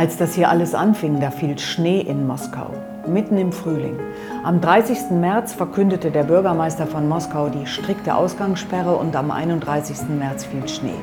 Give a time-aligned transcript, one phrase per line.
[0.00, 2.68] Als das hier alles anfing, da fiel Schnee in Moskau,
[3.06, 3.98] mitten im Frühling.
[4.42, 5.10] Am 30.
[5.10, 10.08] März verkündete der Bürgermeister von Moskau die strikte Ausgangssperre und am 31.
[10.18, 10.98] März fiel Schnee.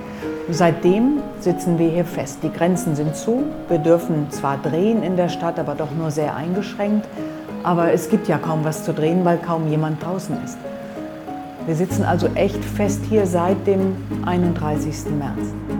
[0.50, 2.40] Seitdem sitzen wir hier fest.
[2.42, 3.44] Die Grenzen sind zu.
[3.70, 7.08] Wir dürfen zwar drehen in der Stadt, aber doch nur sehr eingeschränkt.
[7.62, 10.58] Aber es gibt ja kaum was zu drehen, weil kaum jemand draußen ist.
[11.68, 13.96] Wir sitzen also echt fest hier seit dem
[14.26, 15.12] 31.
[15.20, 15.77] März.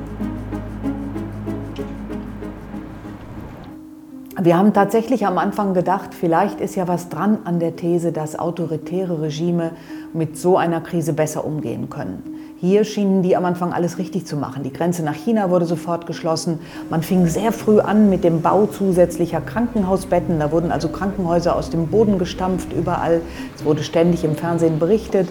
[4.40, 8.38] Wir haben tatsächlich am Anfang gedacht, vielleicht ist ja was dran an der These, dass
[8.38, 9.72] autoritäre Regime
[10.14, 12.22] mit so einer Krise besser umgehen können.
[12.60, 14.62] Hier schienen die am Anfang alles richtig zu machen.
[14.62, 16.60] Die Grenze nach China wurde sofort geschlossen.
[16.92, 20.40] Man fing sehr früh an mit dem Bau zusätzlicher Krankenhausbetten.
[20.40, 23.22] Da wurden also Krankenhäuser aus dem Boden gestampft überall.
[23.56, 25.30] Es wurde ständig im Fernsehen berichtet.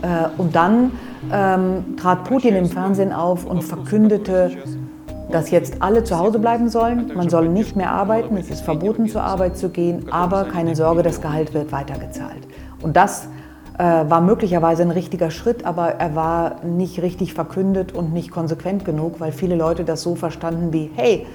[0.00, 0.92] Äh, und dann
[1.30, 4.50] ähm, trat Putin im Fernsehen auf und verkündete,
[5.30, 7.12] dass jetzt alle zu Hause bleiben sollen.
[7.14, 8.36] Man soll nicht mehr arbeiten.
[8.36, 10.06] Es ist verboten, zur Arbeit zu gehen.
[10.10, 12.46] Aber keine Sorge, das Gehalt wird weitergezahlt.
[12.82, 13.28] Und das
[13.78, 18.84] äh, war möglicherweise ein richtiger Schritt, aber er war nicht richtig verkündet und nicht konsequent
[18.84, 21.26] genug, weil viele Leute das so verstanden wie, hey,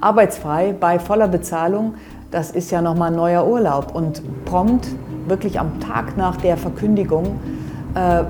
[0.00, 1.94] arbeitsfrei bei voller Bezahlung,
[2.30, 3.94] das ist ja nochmal ein neuer Urlaub.
[3.94, 4.88] Und prompt,
[5.26, 7.38] wirklich am Tag nach der Verkündigung,
[7.94, 8.24] äh,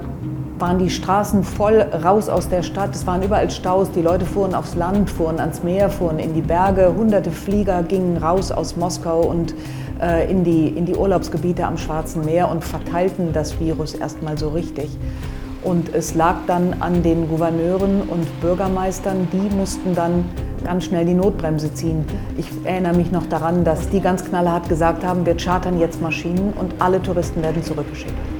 [0.62, 2.94] waren die Straßen voll raus aus der Stadt.
[2.94, 3.91] Es waren überall Staus.
[3.91, 6.94] Die Leute fuhren aufs Land, fuhren ans Meer, fuhren in die Berge.
[6.96, 9.54] Hunderte Flieger gingen raus aus Moskau und
[10.00, 14.50] äh, in, die, in die Urlaubsgebiete am Schwarzen Meer und verteilten das Virus erstmal so
[14.50, 14.88] richtig.
[15.64, 20.24] Und es lag dann an den Gouverneuren und Bürgermeistern, die mussten dann
[20.64, 22.04] ganz schnell die Notbremse ziehen.
[22.36, 26.52] Ich erinnere mich noch daran, dass die ganz knallhart gesagt haben, wir chartern jetzt Maschinen
[26.52, 28.31] und alle Touristen werden zurückgeschickt.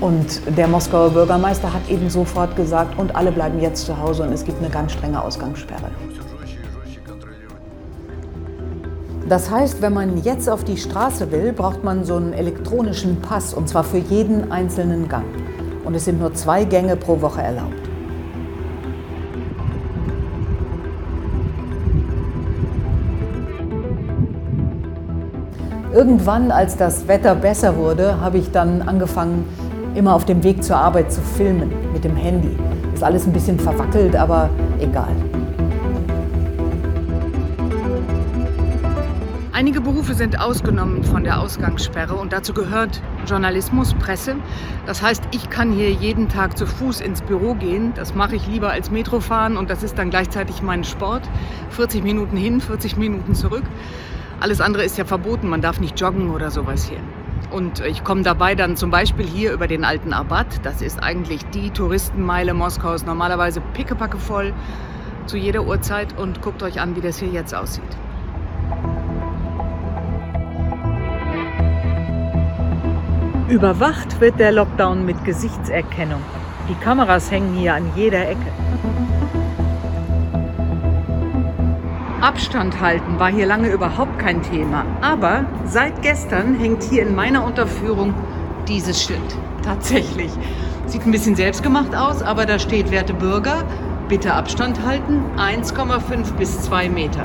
[0.00, 4.32] Und der Moskauer Bürgermeister hat eben sofort gesagt, und alle bleiben jetzt zu Hause und
[4.32, 5.90] es gibt eine ganz strenge Ausgangssperre.
[9.28, 13.54] Das heißt, wenn man jetzt auf die Straße will, braucht man so einen elektronischen Pass
[13.54, 15.24] und zwar für jeden einzelnen Gang.
[15.84, 17.72] Und es sind nur zwei Gänge pro Woche erlaubt.
[25.92, 29.46] Irgendwann, als das Wetter besser wurde, habe ich dann angefangen,
[29.96, 32.56] immer auf dem Weg zur Arbeit zu filmen mit dem Handy.
[32.94, 35.14] Ist alles ein bisschen verwackelt, aber egal.
[39.52, 44.36] Einige Berufe sind ausgenommen von der Ausgangssperre und dazu gehört Journalismus, Presse.
[44.84, 47.92] Das heißt, ich kann hier jeden Tag zu Fuß ins Büro gehen.
[47.94, 51.22] Das mache ich lieber als Metro fahren und das ist dann gleichzeitig mein Sport.
[51.70, 53.64] 40 Minuten hin, 40 Minuten zurück.
[54.40, 57.00] Alles andere ist ja verboten, man darf nicht joggen oder sowas hier.
[57.50, 60.46] Und ich komme dabei dann zum Beispiel hier über den alten Abad.
[60.64, 64.52] Das ist eigentlich die Touristenmeile Moskaus, normalerweise pickepacke voll
[65.26, 66.18] zu jeder Uhrzeit.
[66.18, 67.84] Und guckt euch an, wie das hier jetzt aussieht.
[73.48, 76.20] Überwacht wird der Lockdown mit Gesichtserkennung.
[76.68, 78.50] Die Kameras hängen hier an jeder Ecke.
[82.26, 84.84] Abstand halten war hier lange überhaupt kein Thema.
[85.00, 88.14] Aber seit gestern hängt hier in meiner Unterführung
[88.66, 89.38] dieses Schild.
[89.62, 90.32] Tatsächlich.
[90.86, 93.62] Sieht ein bisschen selbstgemacht aus, aber da steht, werte Bürger,
[94.08, 97.22] bitte Abstand halten, 1,5 bis 2 Meter.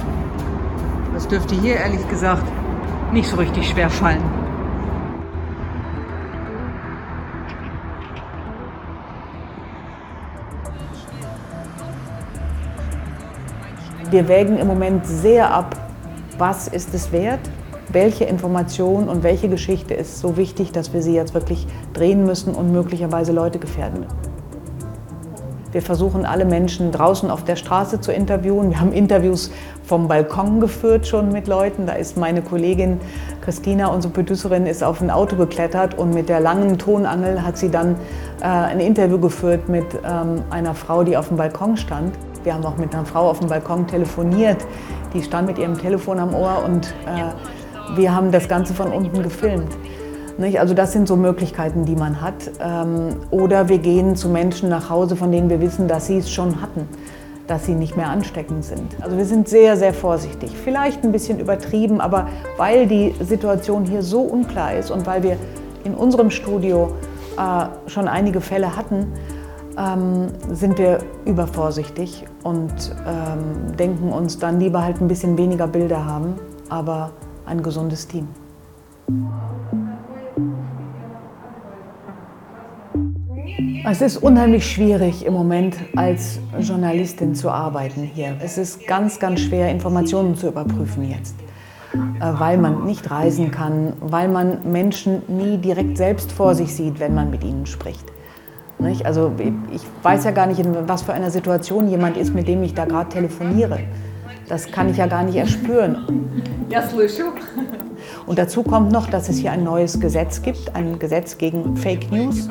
[1.16, 2.46] Das dürfte hier ehrlich gesagt
[3.12, 4.41] nicht so richtig schwer fallen.
[14.12, 15.74] Wir wägen im Moment sehr ab,
[16.38, 17.40] was ist es wert,
[17.94, 22.54] welche Information und welche Geschichte ist so wichtig, dass wir sie jetzt wirklich drehen müssen
[22.54, 24.06] und möglicherweise Leute gefährden.
[25.72, 28.72] Wir versuchen alle Menschen draußen auf der Straße zu interviewen.
[28.72, 29.50] Wir haben Interviews
[29.86, 31.86] vom Balkon geführt schon mit Leuten.
[31.86, 33.00] Da ist meine Kollegin
[33.40, 37.72] Christina, unsere Producerin, ist auf ein Auto geklettert und mit der langen Tonangel hat sie
[37.72, 37.96] dann
[38.42, 42.14] äh, ein Interview geführt mit ähm, einer Frau, die auf dem Balkon stand.
[42.44, 44.66] Wir haben auch mit einer Frau auf dem Balkon telefoniert.
[45.14, 49.22] Die stand mit ihrem Telefon am Ohr und äh, wir haben das Ganze von unten
[49.22, 49.72] gefilmt.
[50.38, 50.60] Nicht?
[50.60, 52.52] Also das sind so Möglichkeiten, die man hat.
[52.60, 56.32] Ähm, oder wir gehen zu Menschen nach Hause, von denen wir wissen, dass sie es
[56.32, 56.88] schon hatten,
[57.48, 58.96] dass sie nicht mehr ansteckend sind.
[59.02, 60.52] Also wir sind sehr, sehr vorsichtig.
[60.64, 62.28] Vielleicht ein bisschen übertrieben, aber
[62.58, 65.38] weil die Situation hier so unklar ist und weil wir
[65.84, 66.94] in unserem Studio
[67.38, 69.12] äh, schon einige Fälle hatten,
[69.82, 72.74] ähm, sind wir übervorsichtig und
[73.08, 76.36] ähm, denken uns dann lieber halt ein bisschen weniger Bilder haben,
[76.70, 77.12] aber
[77.46, 78.28] ein gesundes Team.
[83.84, 88.38] Es ist unheimlich schwierig im Moment als Journalistin zu arbeiten hier.
[88.40, 91.36] Es ist ganz, ganz schwer, Informationen zu überprüfen jetzt,
[91.94, 97.00] äh, weil man nicht reisen kann, weil man Menschen nie direkt selbst vor sich sieht,
[97.00, 98.11] wenn man mit ihnen spricht.
[99.05, 99.33] Also
[99.73, 102.75] ich weiß ja gar nicht, in was für einer Situation jemand ist, mit dem ich
[102.75, 103.81] da gerade telefoniere.
[104.49, 106.31] Das kann ich ja gar nicht erspüren.
[106.69, 107.25] Ja, слышу.
[108.27, 112.13] Und dazu kommt noch, dass es hier ein neues Gesetz gibt, ein Gesetz gegen Fake
[112.13, 112.49] News,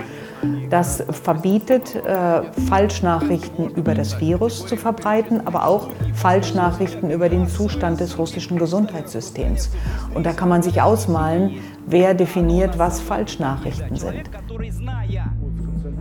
[0.69, 7.99] das verbietet, äh, Falschnachrichten über das Virus zu verbreiten, aber auch Falschnachrichten über den Zustand
[7.99, 9.69] des russischen Gesundheitssystems.
[10.13, 14.29] Und da kann man sich ausmalen, wer definiert, was Falschnachrichten sind.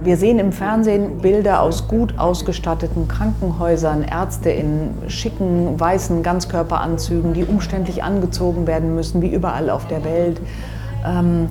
[0.02, 7.44] Wir sehen im Fernsehen Bilder aus gut ausgestatteten Krankenhäusern, Ärzte in schicken, weißen Ganzkörperanzügen, die
[7.44, 10.40] umständlich angezogen werden müssen, wie überall auf der Welt.
[11.06, 11.50] Ähm,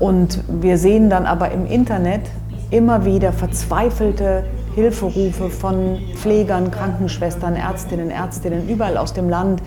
[0.00, 2.22] und wir sehen dann aber im Internet
[2.70, 4.42] immer wieder verzweifelte
[4.74, 9.62] Hilferufe von Pflegern, Krankenschwestern, Ärztinnen, Ärztinnen überall aus dem Land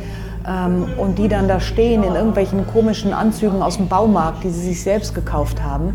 [0.45, 4.67] ähm, und die dann da stehen in irgendwelchen komischen Anzügen aus dem Baumarkt, die sie
[4.67, 5.93] sich selbst gekauft haben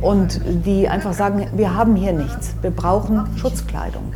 [0.00, 4.12] und die einfach sagen, wir haben hier nichts, wir brauchen Schutzkleidung.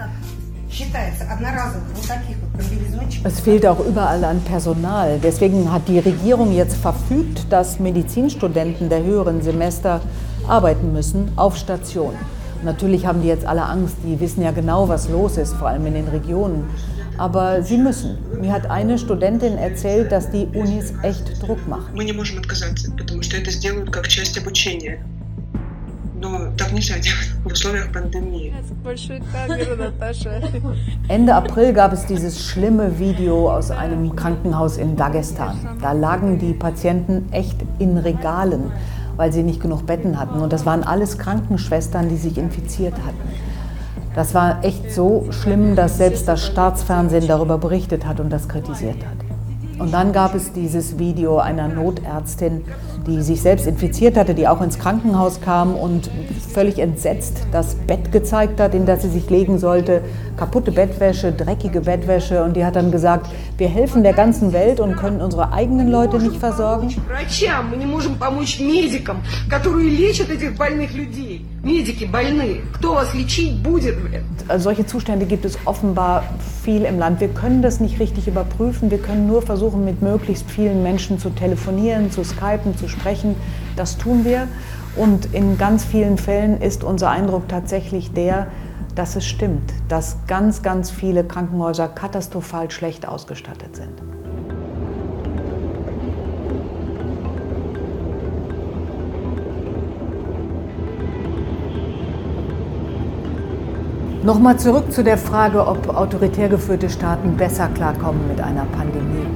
[3.25, 5.19] Es fehlt auch überall an Personal.
[5.23, 10.01] Deswegen hat die Regierung jetzt verfügt, dass Medizinstudenten der höheren Semester
[10.49, 12.15] arbeiten müssen auf Station.
[12.65, 15.85] Natürlich haben die jetzt alle Angst, die wissen ja genau, was los ist, vor allem
[15.87, 16.65] in den Regionen.
[17.19, 18.17] Aber sie müssen.
[18.41, 21.95] Mir hat eine Studentin erzählt, dass die Unis echt Druck machen
[26.22, 27.58] Мы не можем отказаться, потому
[28.98, 30.78] что это сделают как часть обучения.
[31.10, 35.58] Ende April gab es dieses schlimme Video aus einem Krankenhaus in Dagestan.
[35.82, 38.72] Da lagen die Patienten echt in Regalen,
[39.16, 40.40] weil sie nicht genug Betten hatten.
[40.40, 43.20] Und das waren alles Krankenschwestern, die sich infiziert hatten.
[44.16, 48.98] Das war echt so schlimm, dass selbst das Staatsfernsehen darüber berichtet hat und das kritisiert
[49.06, 49.28] hat.
[49.80, 52.64] Und dann gab es dieses Video einer Notärztin,
[53.07, 56.11] die sich selbst infiziert hatte, die auch ins Krankenhaus kam und
[56.53, 60.03] völlig entsetzt das Bett gezeigt hat, in das sie sich legen sollte.
[60.37, 62.43] Kaputte Bettwäsche, dreckige Bettwäsche.
[62.43, 63.29] Und die hat dann gesagt,
[63.59, 66.89] wir helfen der ganzen Welt und können unsere eigenen Leute nicht versorgen.
[74.57, 76.25] Solche Zustände gibt es offenbar
[76.65, 77.21] viel im Land.
[77.21, 78.91] Wir können das nicht richtig überprüfen.
[78.91, 83.35] Wir können nur versuchen, mit möglichst vielen Menschen zu telefonieren, zu skypen, zu sprechen.
[83.77, 84.47] Das tun wir.
[84.95, 88.49] Und in ganz vielen Fällen ist unser Eindruck tatsächlich der,
[88.95, 94.03] dass es stimmt, dass ganz, ganz viele Krankenhäuser katastrophal schlecht ausgestattet sind.
[104.25, 109.27] Nochmal zurück zu der Frage, ob autoritär geführte Staaten besser klarkommen mit einer Pandemie.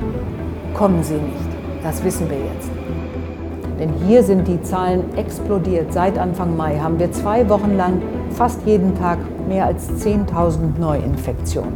[0.75, 1.49] Kommen sie nicht.
[1.83, 2.71] Das wissen wir jetzt.
[3.79, 5.93] Denn hier sind die Zahlen explodiert.
[5.93, 8.01] Seit Anfang Mai haben wir zwei Wochen lang
[8.31, 9.19] fast jeden Tag
[9.49, 11.75] mehr als 10.000 Neuinfektionen.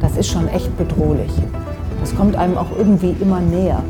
[0.00, 1.32] Das ist schon echt bedrohlich.
[2.00, 3.82] Das kommt einem auch irgendwie immer näher.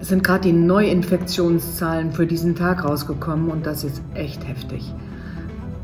[0.00, 4.92] Es sind gerade die Neuinfektionszahlen für diesen Tag rausgekommen und das ist echt heftig.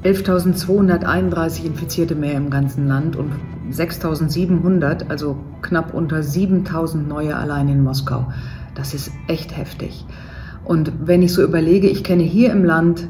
[0.05, 3.33] 11.231 Infizierte mehr im ganzen Land und
[3.71, 8.27] 6.700, also knapp unter 7.000 neue allein in Moskau.
[8.75, 10.05] Das ist echt heftig.
[10.65, 13.09] Und wenn ich so überlege, ich kenne hier im Land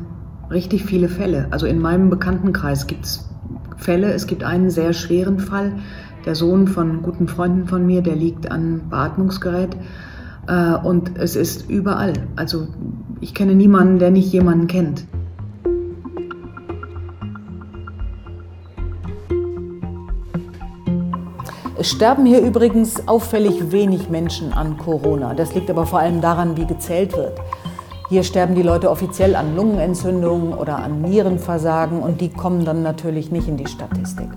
[0.51, 1.49] richtig viele Fälle.
[1.51, 3.29] Also in meinem Bekanntenkreis gibt es
[3.77, 4.13] Fälle.
[4.13, 5.73] Es gibt einen sehr schweren Fall.
[6.25, 9.77] Der Sohn von guten Freunden von mir, der liegt an Beatmungsgerät.
[10.47, 12.13] Äh, und es ist überall.
[12.37, 12.69] Also
[13.21, 15.05] ich kenne niemanden, der nicht jemanden kennt.
[21.81, 25.33] Es sterben hier übrigens auffällig wenig Menschen an Corona.
[25.33, 27.41] Das liegt aber vor allem daran, wie gezählt wird.
[28.11, 33.31] Hier sterben die Leute offiziell an Lungenentzündungen oder an Nierenversagen und die kommen dann natürlich
[33.31, 34.29] nicht in die Statistik.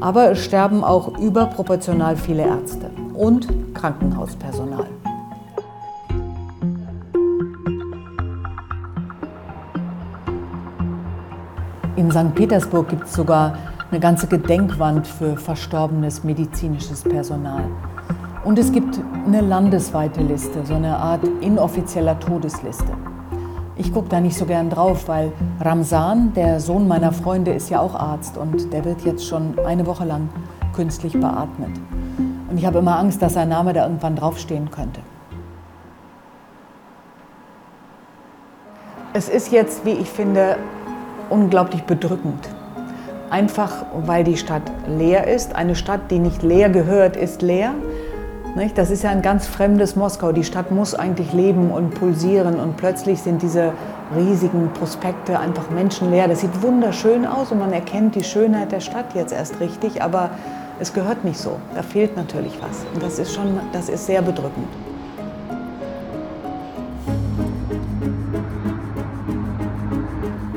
[0.00, 4.86] Aber es sterben auch überproportional viele Ärzte und Krankenhauspersonal.
[11.96, 12.34] In St.
[12.34, 13.58] Petersburg gibt es sogar
[13.90, 17.64] eine ganze Gedenkwand für verstorbenes medizinisches Personal.
[18.44, 22.92] Und es gibt eine landesweite Liste, so eine Art inoffizieller Todesliste.
[23.76, 27.80] Ich gucke da nicht so gern drauf, weil Ramsan, der Sohn meiner Freunde, ist ja
[27.80, 30.28] auch Arzt und der wird jetzt schon eine Woche lang
[30.74, 31.70] künstlich beatmet.
[32.48, 35.00] Und ich habe immer Angst, dass sein Name da irgendwann draufstehen könnte.
[39.12, 40.56] Es ist jetzt, wie ich finde,
[41.30, 42.48] unglaublich bedrückend.
[43.30, 45.54] Einfach weil die Stadt leer ist.
[45.54, 47.74] Eine Stadt, die nicht leer gehört, ist leer.
[48.74, 50.32] Das ist ja ein ganz fremdes Moskau.
[50.32, 53.72] Die Stadt muss eigentlich leben und pulsieren und plötzlich sind diese
[54.16, 56.26] riesigen Prospekte einfach menschenleer.
[56.26, 60.30] Das sieht wunderschön aus und man erkennt die Schönheit der Stadt jetzt erst richtig, aber
[60.80, 61.58] es gehört nicht so.
[61.74, 64.68] Da fehlt natürlich was und das ist schon, das ist sehr bedrückend.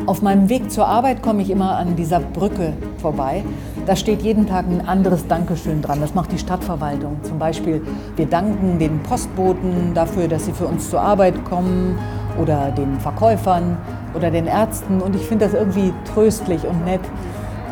[0.09, 3.43] Auf meinem Weg zur Arbeit komme ich immer an dieser Brücke vorbei.
[3.85, 6.01] Da steht jeden Tag ein anderes Dankeschön dran.
[6.01, 7.17] Das macht die Stadtverwaltung.
[7.21, 7.83] Zum Beispiel,
[8.15, 11.99] wir danken den Postboten dafür, dass sie für uns zur Arbeit kommen
[12.41, 13.77] oder den Verkäufern
[14.15, 14.99] oder den Ärzten.
[14.99, 17.01] Und ich finde das irgendwie tröstlich und nett,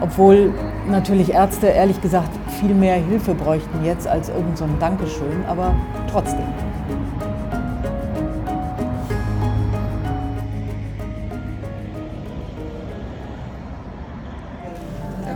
[0.01, 0.53] obwohl
[0.87, 2.29] natürlich Ärzte ehrlich gesagt
[2.61, 5.73] viel mehr Hilfe bräuchten jetzt als irgendein so Dankeschön, aber
[6.11, 6.45] trotzdem.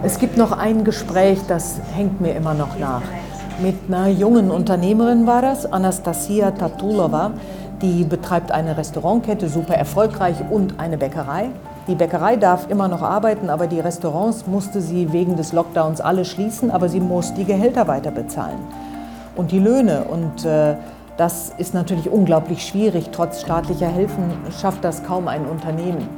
[0.04, 3.04] Es gibt noch ein Gespräch, das hängt mir immer noch nach.
[3.62, 7.34] Mit einer jungen Unternehmerin war das, Anastasia Tatulova.
[7.84, 11.50] Die betreibt eine Restaurantkette, super erfolgreich und eine Bäckerei.
[11.88, 16.26] Die Bäckerei darf immer noch arbeiten, aber die Restaurants musste sie wegen des Lockdowns alle
[16.26, 18.58] schließen, aber sie muss die Gehälter weiter bezahlen
[19.36, 20.06] und die Löhne.
[20.06, 20.78] Und äh,
[21.18, 23.10] das ist natürlich unglaublich schwierig.
[23.12, 26.10] Trotz staatlicher Hilfen schafft das kaum ein Unternehmen.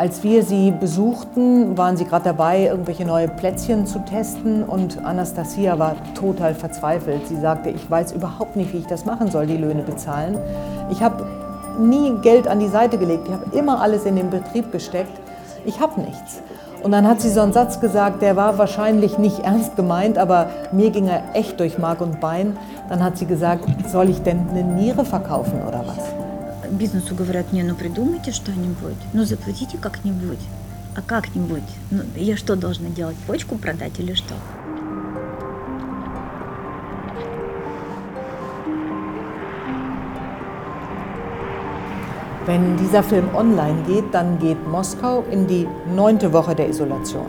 [0.00, 5.78] Als wir sie besuchten, waren sie gerade dabei, irgendwelche neue Plätzchen zu testen und Anastasia
[5.78, 7.28] war total verzweifelt.
[7.28, 10.38] Sie sagte, ich weiß überhaupt nicht, wie ich das machen soll, die Löhne bezahlen.
[10.90, 11.26] Ich habe
[11.78, 15.20] nie Geld an die Seite gelegt, ich habe immer alles in den Betrieb gesteckt.
[15.66, 16.40] Ich habe nichts.
[16.82, 20.48] Und dann hat sie so einen Satz gesagt, der war wahrscheinlich nicht ernst gemeint, aber
[20.72, 22.56] mir ging er echt durch Mark und Bein.
[22.88, 26.09] Dann hat sie gesagt, soll ich denn eine Niere verkaufen oder was?
[26.71, 30.39] бизнесу говорят, не, ну придумайте что-нибудь, ну заплатите как-нибудь.
[30.95, 31.63] А как-нибудь?
[31.91, 33.17] Ну, я что должна делать?
[33.27, 34.33] Почку продать или что?
[42.45, 47.25] Wenn dieser Film online geht, dann geht Moskau in die neunte Woche der Isolation.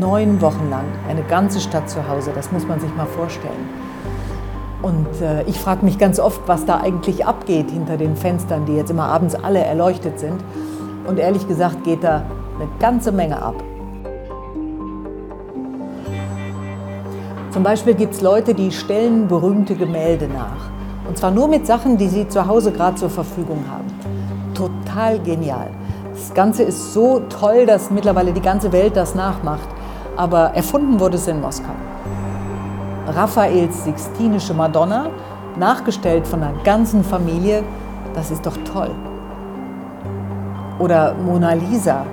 [0.00, 3.68] Neun Wochen lang, eine ganze Stadt zu Hause, das muss man sich mal vorstellen.
[4.81, 8.73] Und äh, ich frage mich ganz oft, was da eigentlich abgeht hinter den Fenstern, die
[8.73, 10.41] jetzt immer abends alle erleuchtet sind.
[11.05, 12.23] Und ehrlich gesagt geht da
[12.55, 13.55] eine ganze Menge ab.
[17.51, 20.69] Zum Beispiel gibt es Leute, die stellen berühmte Gemälde nach.
[21.07, 23.87] Und zwar nur mit Sachen, die sie zu Hause gerade zur Verfügung haben.
[24.53, 25.71] Total genial.
[26.13, 29.67] Das Ganze ist so toll, dass mittlerweile die ganze Welt das nachmacht.
[30.15, 31.73] Aber erfunden wurde es in Moskau.
[33.09, 35.09] Raffaels Sixtinische Madonna,
[35.57, 37.63] nachgestellt von einer ganzen Familie.
[38.13, 38.91] Das ist doch toll.
[40.79, 42.05] Oder Mona Lisa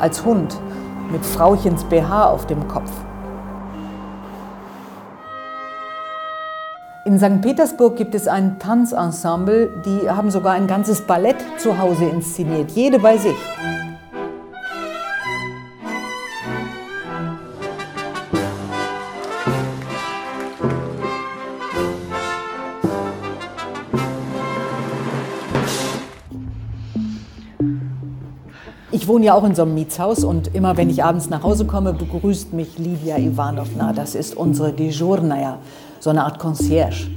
[0.00, 0.56] als Hund
[1.10, 2.90] mit Frauchens BH auf dem Kopf.
[7.04, 7.40] In St.
[7.40, 12.98] Petersburg gibt es ein Tanzensemble, die haben sogar ein ganzes Ballett zu Hause inszeniert, jede
[12.98, 13.36] bei sich.
[29.18, 31.92] Wohne ja auch in so einem Mietshaus und immer wenn ich abends nach Hause komme,
[31.92, 33.92] begrüßt mich Lydia Ivanovna.
[33.92, 35.58] Das ist unsere Dejurnaya,
[35.98, 37.08] so eine Art Concierge.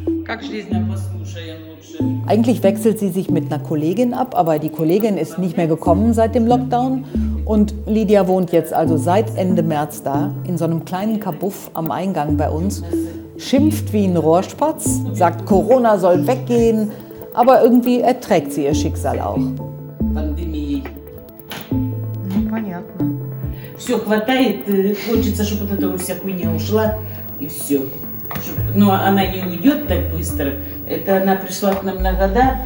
[2.26, 6.16] Eigentlich wechselt sie sich mit einer Kollegin ab, aber die Kollegin ist nicht mehr gekommen
[6.16, 7.06] seit dem Lockdown.
[7.46, 11.92] Und Lydia wohnt jetzt also seit Ende März da, in so einem kleinen Kabuff am
[11.92, 12.82] Eingang bei uns,
[13.38, 16.90] schimpft wie ein Rohrspatz, sagt, Corona soll weggehen,
[17.36, 19.38] aber irgendwie erträgt sie ihr Schicksal auch.
[23.91, 26.97] все хватает, э, хочется, чтобы вот эта вся хуйня ушла,
[27.39, 27.83] и все.
[28.75, 30.55] Но она не уйдет так быстро.
[30.89, 32.57] Это она пришла к нам на года.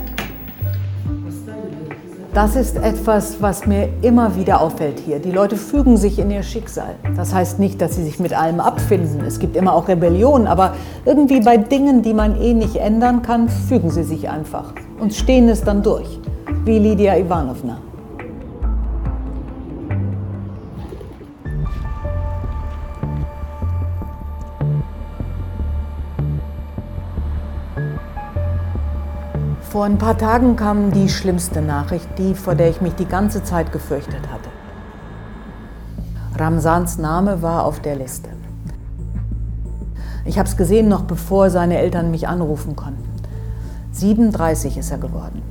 [2.33, 5.19] Das ist etwas, was mir immer wieder auffällt hier.
[5.19, 6.95] Die Leute fügen sich in ihr Schicksal.
[7.17, 9.25] Das heißt nicht, dass sie sich mit allem abfinden.
[9.27, 10.75] Es gibt immer auch Rebellion, aber
[11.05, 15.49] irgendwie bei Dingen, die man eh nicht ändern kann, fügen sie sich einfach und stehen
[15.49, 16.21] es dann durch.
[16.65, 17.79] Wie Lydia Ivanovna.
[29.76, 33.44] Vor ein paar Tagen kam die schlimmste Nachricht, die, vor der ich mich die ganze
[33.44, 34.50] Zeit gefürchtet hatte.
[36.40, 38.30] Ramsans Name war auf der Liste.
[40.24, 43.04] Ich habe es gesehen, noch bevor seine Eltern mich anrufen konnten.
[43.92, 45.42] 37 ist er geworden.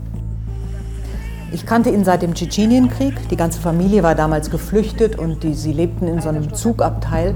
[1.53, 3.29] Ich kannte ihn seit dem Tschetschenienkrieg.
[3.29, 7.35] Die ganze Familie war damals geflüchtet und die, sie lebten in so einem Zugabteil.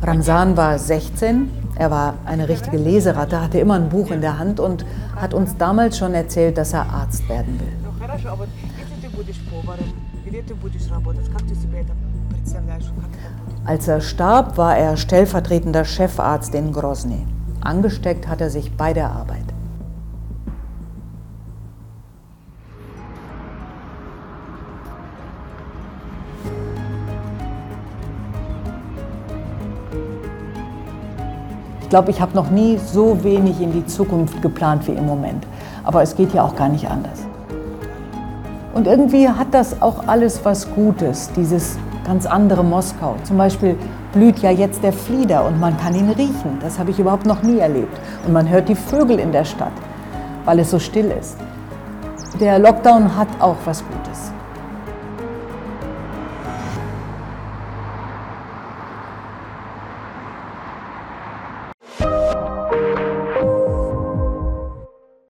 [0.00, 4.58] Ramsan war 16, er war eine richtige Leseratte, hatte immer ein Buch in der Hand
[4.58, 7.72] und hat uns damals schon erzählt, dass er Arzt werden will.
[13.64, 17.26] Als er starb, war er stellvertretender Chefarzt in Grozny.
[17.60, 19.53] Angesteckt hat er sich bei der Arbeit.
[31.94, 35.46] Glaube, ich habe noch nie so wenig in die Zukunft geplant wie im Moment.
[35.84, 37.20] Aber es geht ja auch gar nicht anders.
[38.74, 43.14] Und irgendwie hat das auch alles was Gutes, dieses ganz andere Moskau.
[43.22, 43.76] Zum Beispiel
[44.12, 46.58] blüht ja jetzt der Flieder und man kann ihn riechen.
[46.60, 47.96] Das habe ich überhaupt noch nie erlebt.
[48.26, 49.70] Und man hört die Vögel in der Stadt,
[50.46, 51.36] weil es so still ist.
[52.40, 54.33] Der Lockdown hat auch was Gutes.